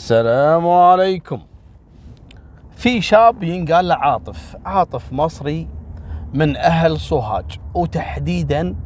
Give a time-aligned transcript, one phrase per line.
[0.00, 1.40] السلام عليكم.
[2.70, 4.56] في شاب ينقال له عاطف.
[4.64, 5.68] عاطف مصري
[6.34, 8.76] من أهل صهاج وتحديدا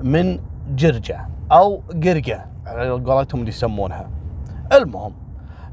[0.00, 4.10] من جرجة أو قرقة على قولتهم اللي يسمونها.
[4.72, 5.14] المهم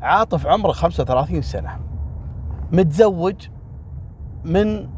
[0.01, 1.79] عاطف عمره 35 سنة.
[2.71, 3.47] متزوج
[4.45, 4.89] من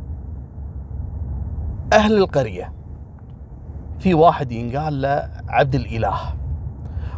[1.93, 2.73] أهل القرية.
[3.99, 6.19] في واحد ينقال له عبد الإله.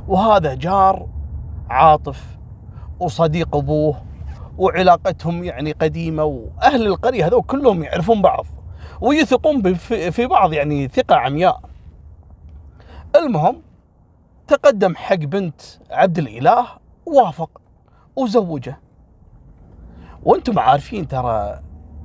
[0.08, 1.08] وهذا جار
[1.70, 2.35] عاطف
[3.00, 4.02] وصديق أبوه
[4.58, 8.46] وعلاقتهم يعني قديمة وأهل القرية هذول كلهم يعرفون بعض
[9.02, 11.62] ويثقون في بعض يعني ثقة عمياء.
[13.16, 13.62] المهم
[14.48, 16.68] تقدم حق بنت عبد الإله
[17.06, 17.62] وافق
[18.16, 18.80] وزوجه.
[20.24, 21.62] وأنتم عارفين ترى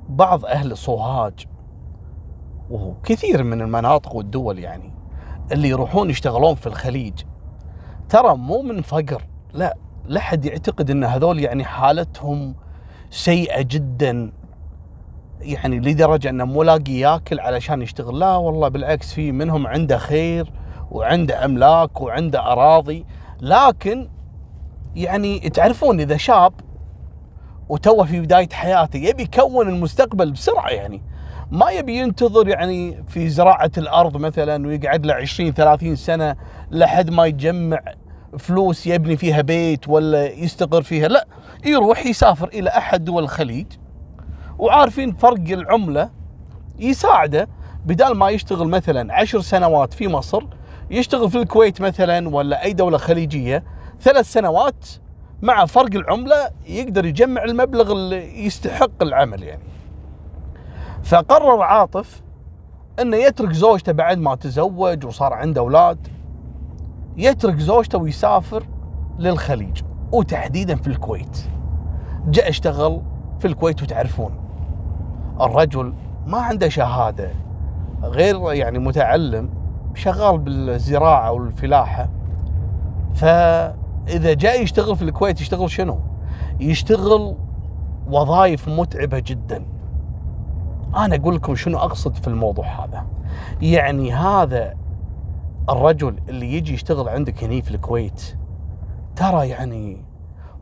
[0.09, 1.45] بعض أهل صوهاج
[2.69, 4.93] وكثير من المناطق والدول يعني
[5.51, 7.13] اللي يروحون يشتغلون في الخليج
[8.09, 9.23] ترى مو من فقر
[9.53, 12.55] لا لا حد يعتقد إن هذول يعني حالتهم
[13.09, 14.31] سيئة جدا
[15.41, 18.19] يعني لدرجة انه مو لاقي ياكل علشان يشتغل.
[18.19, 20.51] لا والله بالعكس في منهم عنده خير
[20.91, 23.05] وعنده أملاك وعنده أراضي.
[23.41, 24.09] لكن
[24.95, 26.53] يعني تعرفون إذا شاب
[27.69, 31.01] وتوه في بداية حياته يبي يكون المستقبل بسرعة يعني.
[31.51, 36.35] ما يبي ينتظر يعني في زراعة الأرض مثلا ويقعد له 20 30 سنة
[36.71, 37.79] لحد ما يجمع
[38.39, 41.27] فلوس يبني فيها بيت ولا يستقر فيها لا
[41.65, 43.67] يروح يسافر إلى أحد دول الخليج
[44.59, 46.09] وعارفين فرق العملة
[46.79, 47.47] يساعده
[47.85, 50.43] بدال ما يشتغل مثلا عشر سنوات في مصر
[50.91, 53.63] يشتغل في الكويت مثلا ولا أي دولة خليجية
[54.01, 54.85] ثلاث سنوات
[55.41, 59.63] مع فرق العملة يقدر يجمع المبلغ اللي يستحق العمل يعني.
[61.03, 62.21] فقرر عاطف
[62.99, 66.07] إنه يترك زوجته بعد ما تزوج وصار عنده أولاد
[67.17, 68.63] يترك زوجته ويسافر
[69.19, 69.81] للخليج
[70.11, 71.37] وتحديدا في الكويت.
[72.27, 73.01] جاء اشتغل
[73.39, 74.31] في الكويت وتعرفون
[75.41, 75.93] الرجل
[76.27, 77.29] ما عنده شهادة
[78.03, 79.49] غير يعني متعلم
[79.95, 82.09] شغال بالزراعة والفلاحة
[83.13, 85.99] فإذا جاء يشتغل في الكويت يشتغل شنو؟
[86.59, 87.35] يشتغل
[88.07, 89.65] وظائف متعبة جدا.
[90.95, 93.05] أنا أقول لكم شنو أقصد في الموضوع هذا.
[93.61, 94.73] يعني هذا
[95.69, 98.21] الرجل اللي يجي يشتغل عندك هني في الكويت
[99.15, 100.05] ترى يعني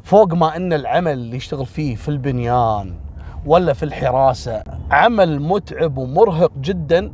[0.04, 3.00] فوق ما إن العمل اللي يشتغل فيه في البنيان
[3.46, 7.14] ولا في الحراسة عمل متعب ومرهق جدا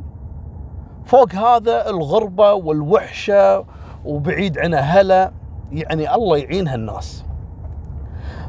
[1.04, 3.64] فوق هذا الغربة والوحشة
[4.04, 5.32] وبعيد عن أهله
[5.72, 7.24] يعني الله يعين هالناس.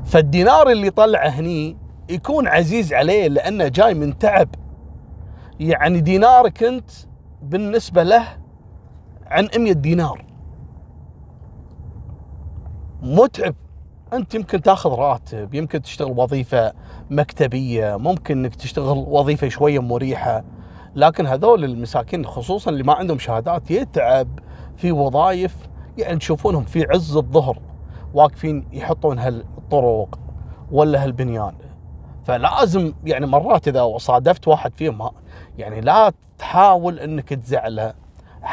[0.06, 1.78] فالدينار اللي طلعه هني
[2.10, 4.50] يكون عزيز عليه لأنه جاي من تعب.
[5.60, 6.90] يعني دينارك أنت
[7.42, 8.24] بالنسبة له
[9.30, 10.26] عن 100 دينار.
[13.02, 13.56] متعب.
[14.14, 16.74] أنت يمكن تاخذ راتب يمكن تشتغل وظيفة
[17.10, 20.44] مكتبية ممكن إنك تشتغل وظيفة شوية مريحة.
[20.96, 24.40] لكن هذول المساكين خصوصا اللي ما عندهم شهادات يتعب
[24.78, 25.56] في وظائف
[25.98, 27.60] يعني تشوفونهم في عز الظهر
[28.14, 30.20] واقفين يحطون هالطرق
[30.72, 31.54] ولا هالبنيان.
[32.26, 35.10] فلازم يعني مرات إذا صادفت واحد فيهم
[35.58, 37.94] يعني لا تحاول إنك تزعله.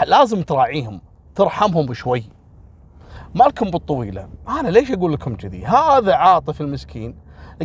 [0.02, 1.00] لازم تراعيهم
[1.34, 2.24] ترحمهم شوي.
[3.34, 4.28] مالكم بالطويلة.
[4.48, 7.14] أنا ليش أقول لكم كذي؟ هذا عاطف المسكين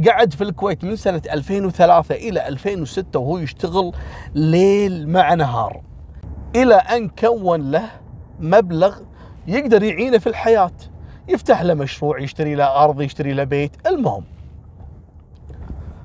[0.07, 3.91] قعد في الكويت من سنة 2003 إلى 2006 وهو يشتغل
[4.35, 5.81] ليل مع نهار.
[6.56, 7.89] إلى أن كون له
[8.39, 8.97] مبلغ
[9.47, 10.72] يقدر يعينه في الحياة.
[11.28, 13.88] يفتح له مشروع يشتري له أرض يشتري له بيت.
[13.88, 14.23] المهم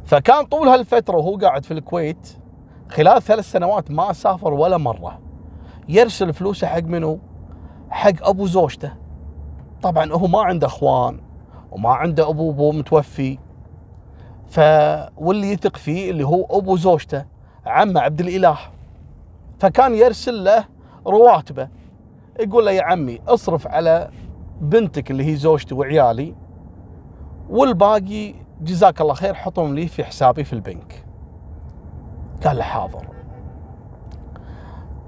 [0.07, 2.37] فكان طول هالفترة وهو قاعد في الكويت
[2.89, 5.24] خلال ثلاث سنوات ما سافر ولا مرة.
[5.89, 7.19] يرسل فلوسه حق منو؟
[7.91, 8.93] حق أبو زوجته.
[9.83, 11.21] طبعا هو ما عنده أخوان
[11.71, 13.39] وما عنده أبو ابوه متوفي.
[14.49, 14.61] ف
[15.17, 17.25] واللي يثق فيه اللي هو أبو زوجته
[17.67, 18.59] عمه عبد الإله.
[19.59, 20.65] فكان يرسل له
[21.07, 21.69] رواتبه.
[22.41, 24.11] يقول له يا عمي اصرف على
[24.61, 26.35] بنتك اللي هي زوجتي وعيالي
[27.51, 31.05] والباقي جزاك الله خير حطهم لي في حسابي في البنك.
[32.45, 33.14] قال له حاضر.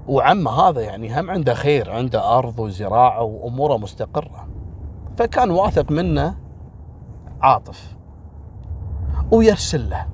[0.07, 4.47] وعمه هذا يعني هم عنده خير عنده أرض وزراعة وأموره مستقرة.
[5.17, 6.35] فكان واثق منه
[7.41, 7.97] عاطف.
[9.31, 10.05] ويرسل له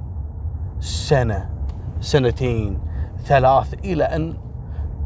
[0.79, 1.49] سنة
[1.99, 2.79] سنتين
[3.17, 4.37] ثلاث إلى أن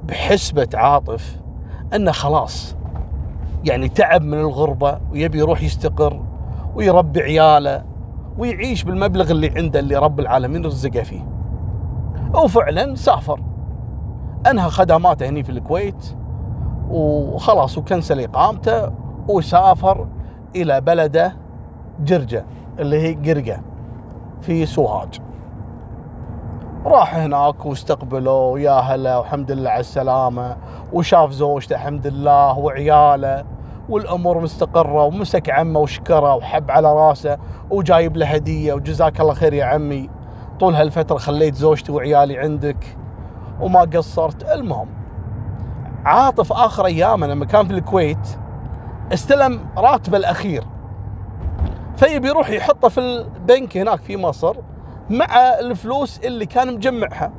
[0.04, 1.42] بحسبة عاطف
[1.94, 2.76] أنه خلاص
[3.64, 6.22] يعني تعب من الغربة ويبي يروح يستقر
[6.76, 7.86] ويربي عياله
[8.38, 11.28] ويعيش بالمبلغ اللي عنده اللي رب العالمين رزقه فيه.
[12.34, 13.42] وفعلا سافر.
[14.52, 16.16] انهى خدماته هني في الكويت
[16.90, 18.92] وخلاص وكنسل إقامته
[19.28, 20.08] وسافر
[20.56, 21.34] إلى بلده
[22.00, 22.46] جرجة
[22.80, 23.62] اللي هي قرقة
[24.42, 25.20] في سوهاج.
[26.86, 30.58] راح هناك واستقبله يا هلا والحمد لله على السلامة
[30.94, 33.44] وشاف زوجته الحمد لله وعياله
[33.90, 37.38] والأمور مستقرة ومسك عمه وشكره وحب على راسه
[37.70, 40.10] وجايب له هدية وجزاك الله خير يا عمي.
[40.60, 42.98] طول هالفترة خليت زوجتي وعيالي عندك.
[43.62, 44.52] وما قصرت.
[44.52, 44.88] المهم
[46.06, 48.40] عاطف آخر أيامه لما كان في الكويت
[49.14, 50.64] استلم راتبه الأخير.
[51.98, 54.56] فيبي يروح يحطه في البنك هناك في مصر
[55.10, 57.32] مع الفلوس اللي كان مجمعها.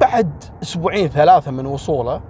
[0.00, 2.20] بعد أسبوعين ثلاثة من وصوله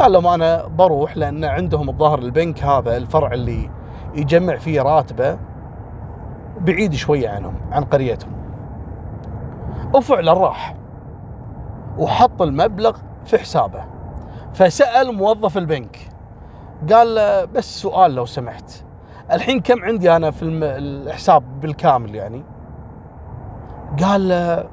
[0.00, 3.70] قال لهم أنا بروح لأن عندهم الظاهر البنك هذا الفرع اللي
[4.14, 5.38] يجمع فيه راتبه
[6.60, 8.39] بعيد شوية عنهم عن قريتهم.
[9.94, 10.74] وفعلا راح
[11.98, 13.84] وحط المبلغ في حسابه.
[14.54, 15.98] فسأل موظف البنك
[16.92, 18.84] قال له بس سؤال لو سمحت
[19.32, 22.44] الحين كم عندي أنا في الحساب بالكامل يعني؟
[24.02, 24.64] قال له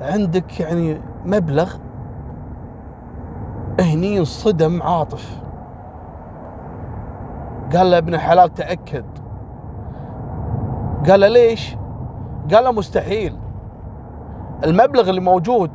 [0.00, 1.74] عندك يعني مبلغ
[3.80, 5.40] هني انصدم عاطف.
[7.76, 9.04] قال له ابن الحلال تأكد.
[11.08, 11.76] قال له ليش؟
[12.54, 13.39] قال له مستحيل.
[14.64, 15.70] المبلغ اللي موجود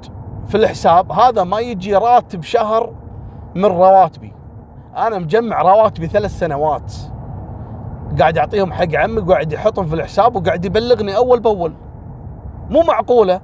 [0.48, 2.94] في الحساب هذا ما يجي راتب شهر
[3.56, 4.34] من رواتبي.
[4.98, 6.94] أنا مجمع رواتبي ثلاث سنوات.
[8.20, 11.74] قاعد أعطيهم حق عمي وقاعد يحطهم في الحساب وقاعد يبلغني أول بأول.
[12.70, 13.42] مو معقولة؟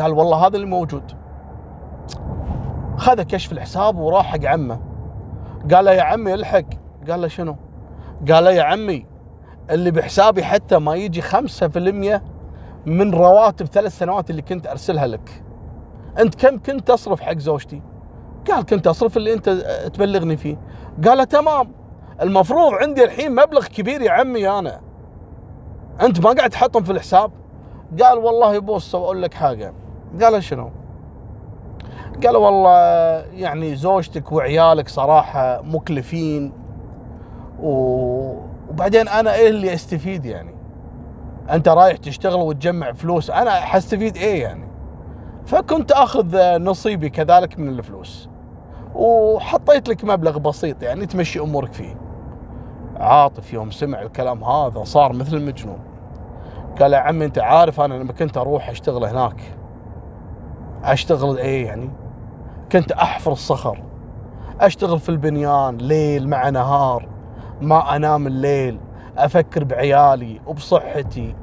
[0.00, 1.12] قال والله هذا اللي موجود.
[2.96, 4.80] خذ كشف الحساب وراح حق عمه.
[5.74, 6.64] قال له يا عمي الحق.
[7.10, 7.56] قال له شنو؟
[8.30, 9.06] قال له يا عمي
[9.70, 12.22] اللي بحسابي حتى ما يجي 5%
[12.86, 15.42] من رواتب ثلاث سنوات اللي كنت أرسلها لك.
[16.18, 17.82] أنت كم كنت تصرف حق زوجتي؟
[18.50, 19.48] قال كنت أصرف اللي أنت
[19.94, 20.56] تبلغني فيه.
[21.04, 21.72] قال تمام.
[22.22, 24.80] المفروض عندي الحين مبلغ كبير يا عمي أنا.
[26.00, 27.30] أنت ما قاعد تحطهم في الحساب؟
[28.02, 29.74] قال والله بص أقول لك حاجة.
[30.22, 30.70] قال شنو؟
[32.26, 32.70] قال والله
[33.32, 36.52] يعني زوجتك وعيالك صراحة مكلفين
[37.60, 40.54] وبعدين أنا إيه اللي أستفيد يعني؟
[41.52, 43.30] أنت رايح تشتغل وتجمع فلوس.
[43.30, 44.68] أنا حستفيد إيه يعني؟
[45.46, 48.28] فكنت أخذ نصيبي كذلك من الفلوس.
[48.94, 51.94] وحطيت لك مبلغ بسيط يعني تمشي أمورك فيه.
[52.96, 55.78] عاطف يوم سمع الكلام هذا صار مثل المجنون.
[56.80, 59.40] قال يا عمي أنت عارف أنا لما كنت أروح أشتغل هناك
[60.84, 61.90] أشتغل إيه يعني؟
[62.72, 63.82] كنت أحفر الصخر
[64.60, 67.08] أشتغل في البنيان ليل مع نهار
[67.60, 68.80] ما أنام الليل
[69.18, 71.34] أفكر بعيالي وبصحتي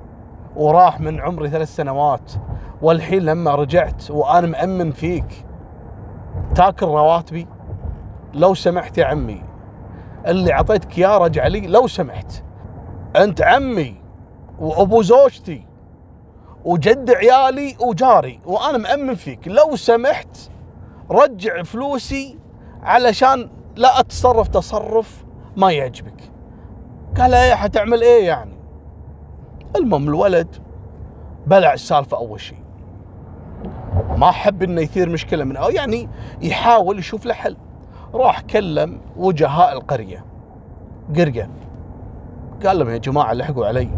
[0.57, 2.31] وراح من عمري ثلاث سنوات
[2.81, 5.45] والحين لما رجعت وأنا مأمن فيك
[6.55, 7.47] تاكل رواتبي؟
[8.33, 9.43] لو سمحت يا عمي.
[10.27, 12.43] اللي أعطيتك اياه رجع لي لو سمحت.
[13.15, 14.01] أنت عمي
[14.59, 15.67] وأبو زوجتي
[16.65, 19.47] وجد عيالي وجاري وأنا مأمن فيك.
[19.47, 20.37] لو سمحت
[21.11, 22.39] رجع فلوسي
[22.83, 25.25] علشان لا أتصرف تصرف
[25.57, 26.31] ما يعجبك.
[27.17, 28.56] قال إيه حتعمل إيه يعني؟
[29.75, 30.55] المهم الولد
[31.47, 32.57] بلع السالفة أول شيء.
[34.17, 36.09] ما حب إنه يثير مشكلة من أو يعني
[36.41, 37.57] يحاول يشوف له حل.
[38.13, 40.25] راح كلم وجهاء القرية.
[41.15, 41.49] قرقة.
[42.65, 43.89] قال لهم يا جماعة لحقوا علي.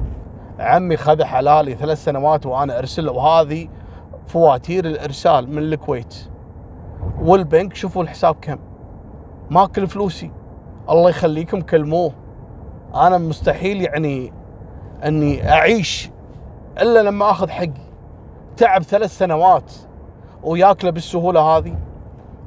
[0.59, 3.67] عمي خذ حلالي ثلاث سنوات وأنا ارسله وهذه
[4.27, 6.15] فواتير الإرسال من الكويت.
[7.21, 8.59] والبنك شوفوا الحساب كم.
[9.49, 10.31] ماكل فلوسي.
[10.89, 12.11] الله يخليكم كلموه.
[12.95, 14.33] أنا مستحيل يعني
[15.05, 16.09] أني أعيش
[16.81, 17.89] إلا لما أخذ حقي.
[18.57, 19.73] تعب ثلاث سنوات
[20.43, 21.75] وياكله بالسهولة هذه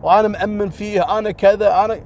[0.02, 1.98] وأنا مأمن فيه أنا كذا أنا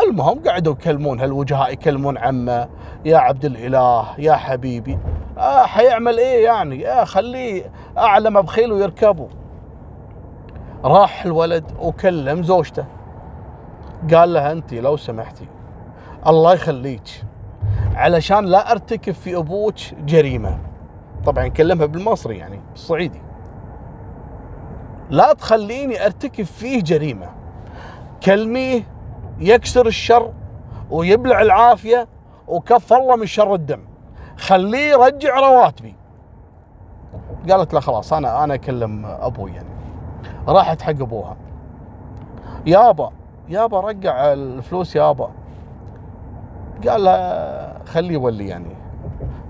[0.00, 2.68] المهم قعدوا يكلمون هالوجهاء يكلمون عمه؟
[3.04, 4.98] يا عبد الإله يا حبيبي.
[5.38, 9.28] آه حيعمل إيه يعني؟ آه خليه اعلى بخيل ويركبه.
[10.84, 12.84] راح الولد وكلم زوجته.
[14.14, 15.48] قال لها انت لو سمحتي
[16.26, 17.24] الله يخليك.
[17.94, 19.74] علشان لا ارتكب في أبوك
[20.06, 20.58] جريمة.
[21.26, 23.22] طبعا كلمها بالمصري يعني الصعيدي
[25.10, 27.30] لا تخليني ارتكب فيه جريمة.
[28.22, 28.82] كلميه
[29.38, 30.32] يكسر الشر
[30.90, 32.08] ويبلع العافية
[32.48, 33.80] وكف الله من شر الدم.
[34.36, 35.94] خليه يرجع رواتبي.
[37.50, 39.68] قالت له خلاص أنا أنا أكلم أبوي يعني.
[40.48, 41.36] راحت حق أبوها.
[42.66, 43.12] يابا
[43.48, 45.30] يابا رجع الفلوس يابا.
[46.88, 48.76] قال لها خليه يولي يعني.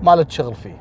[0.03, 0.77] ما له شغل فيه.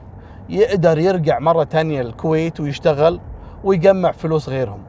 [0.48, 3.20] يقدر يرجع مرة تانية الكويت ويشتغل
[3.64, 4.82] ويجمع فلوس غيرهم.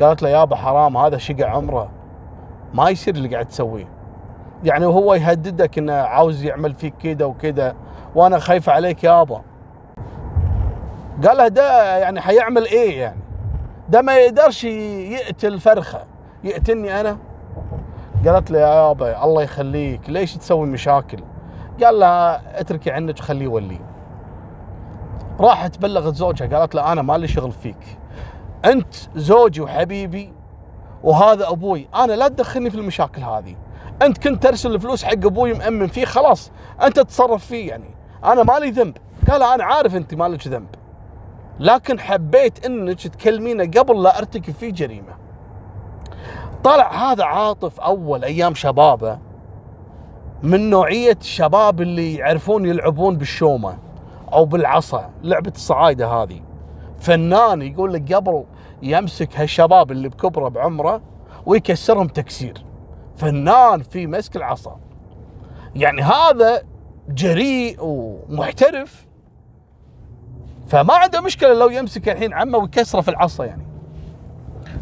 [0.00, 1.88] قالت له يابا حرام هذا شقع عمره
[2.74, 3.88] ما يصير اللي قاعد تسويه.
[4.64, 7.74] يعني وهو يهددك إنه عاوز يعمل فيك كذا وكذا
[8.14, 9.42] وأنا خايف عليك يابا
[11.26, 13.20] قال له ده يعني حيعمل إيه يعني؟
[13.88, 16.04] ده ما يقدرش يقتل فرخه
[16.44, 17.18] يقتلني أنا؟
[18.26, 21.18] قالت له يا يابا الله يخليك ليش تسوي مشاكل؟
[21.84, 23.80] قال لها اتركي عنك خليه يولي.
[25.40, 27.98] راحت بلغت زوجها قالت له أنا مالي شغل فيك.
[28.64, 30.32] أنت زوجي وحبيبي
[31.02, 31.88] وهذا أبوي.
[31.94, 33.56] أنا لا تدخلني في المشاكل هذه.
[34.02, 36.52] أنت كنت ترسل الفلوس حق أبوي مأمن فيه خلاص.
[36.82, 37.94] أنت تتصرف فيه يعني.
[38.24, 38.96] أنا مالي ذنب.
[39.30, 40.74] قال أنا عارف أنت مالك ذنب.
[41.60, 45.12] لكن حبيت إنك تكلمينه قبل لا أرتكب فيه جريمة.
[46.64, 49.18] طلع هذا عاطف أول أيام شبابه.
[50.42, 53.78] من نوعية الشباب اللي يعرفون يلعبون بالشومة
[54.32, 56.40] أو بالعصا لعبة الصعايدة هذه.
[57.00, 58.44] فنان يقول لك قبل
[58.82, 61.00] يمسك هالشباب اللي بكبره بعمره
[61.46, 62.64] ويكسرهم تكسير.
[63.16, 64.80] فنان في مسك العصا.
[65.74, 66.62] يعني هذا
[67.08, 69.06] جريء ومحترف.
[70.68, 73.66] فما عنده مشكلة لو يمسك الحين عمه ويكسره في العصا يعني.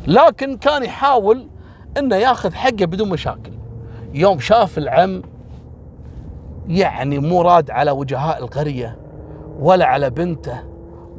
[0.07, 1.49] لكن كان يحاول
[1.99, 3.53] إنه ياخذ حقه بدون مشاكل.
[4.15, 5.23] يوم شاف العم
[6.71, 8.99] يعني مو راد على وجهاء القرية
[9.61, 10.63] ولا على بنته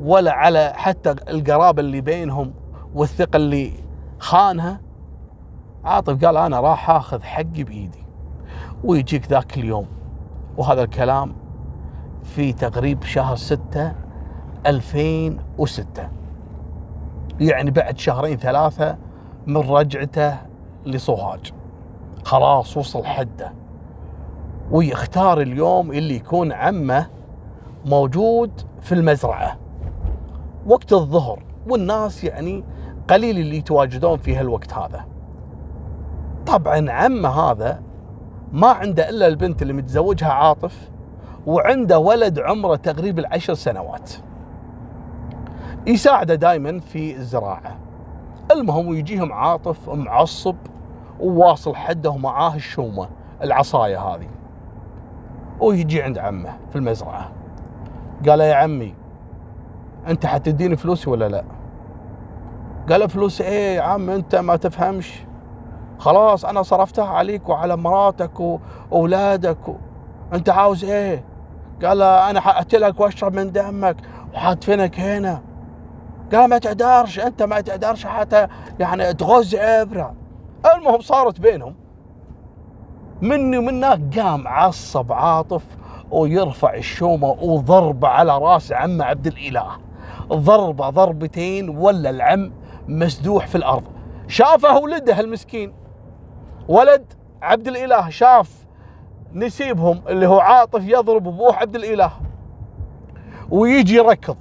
[0.02, 2.54] ولا على حتى القرابة اللي بينهم
[2.96, 3.72] والثقة اللي
[4.20, 4.82] خانها.
[5.84, 8.06] عاطف قال أنا راح آخذ حقي بإيدي
[8.84, 9.86] ويجيك ذاك اليوم.
[10.58, 11.36] وهذا الكلام
[12.24, 13.94] في تقريب شهر ستة
[14.66, 16.10] 2006
[17.40, 18.98] يعني بعد شهرين ثلاثة
[19.48, 20.38] من رجعته
[20.86, 21.54] لصهاج
[22.24, 23.61] خلاص وصل حده.
[24.72, 27.08] ويختار اليوم اللي يكون عمه
[27.86, 28.52] موجود
[28.82, 29.58] في المزرعة.
[30.68, 32.64] وقت الظهر والناس يعني
[33.10, 35.06] قليل اللي يتواجدون في هالوقت هذا.
[36.46, 37.82] طبعا عمه هذا
[38.52, 40.90] ما عنده إلا البنت اللي متزوجها عاطف
[41.48, 44.12] وعنده ولد عمره تقريبا العشر سنوات.
[45.88, 47.78] يساعده دائما في الزراعة.
[48.52, 50.56] المهم ويجيهم عاطف معصب
[51.20, 53.10] وواصل حده ومعاه الشومة
[53.42, 54.41] العصاية هذه.
[55.62, 57.32] ويجي عند عمه في المزرعة.
[58.30, 58.96] قال يا عمي
[60.08, 61.44] أنت حتديني فلوسي ولا لا؟
[62.90, 65.24] قال فلوس إيه يا عم أنت ما تفهمش.
[66.00, 69.76] خلاص أنا صرفتها عليك وعلى مراتك واولادك و...
[70.34, 71.24] أنت عاوز إيه؟
[71.84, 73.96] قال أنا حاقتلك وأشرب من دمك
[74.34, 75.42] وحادفنك هنا.
[76.34, 78.48] قال ما تقدرش أنت ما تقدرش حتى
[78.80, 80.14] يعني تغز عبره
[80.76, 81.76] المهم صارت بينهم.
[83.22, 85.64] مني ومنك قام عصب عاطف
[86.12, 89.68] ويرفع الشومة وضربه على راس عم عبد الإله.
[90.28, 92.54] ضربة ضربتين ولا العم
[92.88, 93.84] مسدوح في الأرض.
[94.28, 95.74] شافه ولده المسكين.
[96.68, 98.66] ولد عبد الإله شاف
[99.34, 102.12] نسيبهم اللي هو عاطف يضرب ابوه عبد الإله.
[103.50, 104.38] ويجي يركض.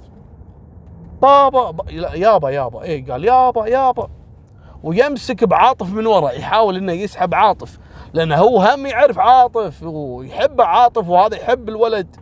[1.21, 4.09] بابا يابا يابا إيه قال يابا يابا
[4.83, 7.79] ويمسك بعاطف من ورا يحاول إنه يسحب عاطف.
[8.13, 12.15] لأنه هو هم يعرف عاطف ويحب عاطف وهذا يحب الولد.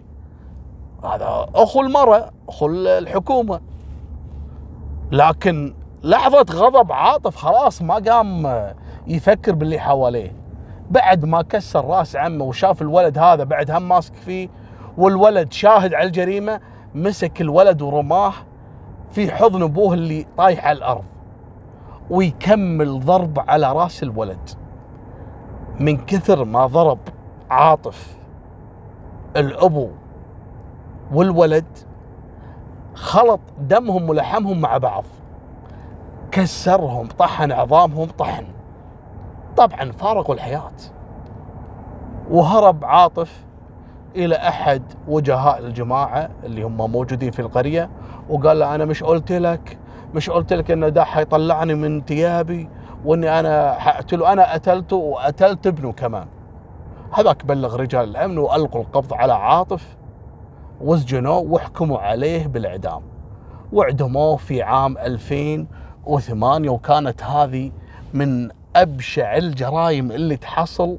[1.03, 3.59] هذا أخو المرأة أخو الحكومة.
[5.11, 8.73] لكن لحظة غضب عاطف خلاص ما قام
[9.07, 10.35] يفكر باللي حواليه.
[10.89, 14.49] بعد ما كسر رأس عمه وشاف الولد هذا بعد هم ماسك فيه
[14.97, 16.59] والولد شاهد على الجريمة
[16.95, 18.33] مسك الولد ورماه
[19.11, 21.03] في حضن أبوه اللي طايح على الأرض.
[22.09, 24.49] ويكمل ضرب على رأس الولد.
[25.79, 26.99] من كثر ما ضرب
[27.49, 28.17] عاطف
[29.37, 29.89] الأبو
[31.13, 31.65] والولد
[32.93, 35.03] خلط دمهم ولحمهم مع بعض
[36.31, 38.45] كسرهم طحن عظامهم طحن.
[39.57, 40.71] طبعا فارقوا الحياة.
[42.31, 43.43] وهرب عاطف
[44.15, 47.89] إلى أحد وجهاء الجماعة اللي هم موجودين في القرية
[48.29, 49.77] وقال له أنا مش قلت لك
[50.15, 52.69] مش قلت لك إنه ده حيطلعني من ثيابي
[53.05, 56.27] وإني أنا حقتله أنا قتلته وقتلت ابنه كمان.
[57.11, 59.97] هذاك بلغ رجال الأمن وألقوا القبض على عاطف
[60.81, 63.01] وسجنوه وحكموا عليه بالإعدام.
[63.73, 67.71] واعدموه في عام 2008 وكانت هذه
[68.13, 70.97] من أبشع الجرائم اللي تحصل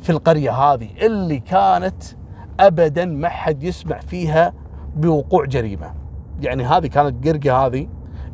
[0.00, 2.02] في القرية هذه اللي كانت
[2.60, 4.52] أبدا ما حد يسمع فيها
[4.96, 5.94] بوقوع جريمة.
[6.40, 7.88] يعني هذه كانت قرقة هذه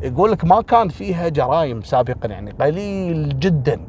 [0.04, 3.80] يقول لك ما كان فيها جرائم سابقا يعني قليل جدا.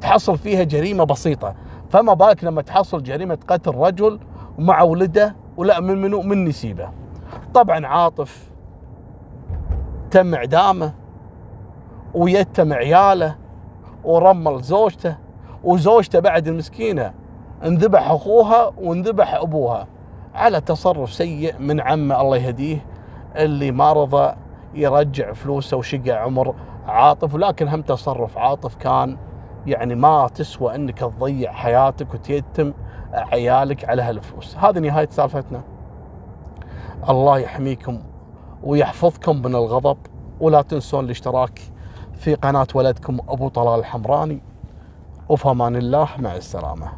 [0.00, 1.54] تحصل فيها جريمة بسيطة.
[1.90, 4.20] فما بالك لما تحصل جريمة قتل رجل
[4.58, 6.88] ومع ولده ولا من منو من نسيبه.
[7.54, 8.50] طبعا عاطف
[10.10, 10.92] تم اعدامه
[12.14, 13.36] ويتم عياله
[14.04, 15.16] ورمل زوجته
[15.64, 17.14] وزوجته بعد المسكينة
[17.64, 19.86] انذبح أخوها وانذبح أبوها.
[20.34, 22.86] على تصرف سيء من عمه الله يهديه
[23.36, 24.34] اللي ما رضى
[24.74, 26.54] يرجع فلوسه وشقى عمر
[26.86, 28.38] عاطف ولكن هم تصرف.
[28.38, 29.16] عاطف كان
[29.66, 32.72] يعني ما تسوى إنك تضيع حياتك وتيتم
[33.12, 34.56] عيالك على هالفلوس.
[34.56, 35.62] هذه نهاية سالفتنا.
[37.08, 38.02] الله يحميكم
[38.62, 39.98] ويحفظكم من الغضب
[40.40, 41.60] ولا تنسون الاشتراك
[42.12, 44.42] في قناة ولدكم أبو طلال الحمراني.
[45.28, 46.92] وفمان الله مع السلامة.